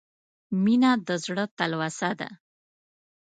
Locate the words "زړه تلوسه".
1.25-2.09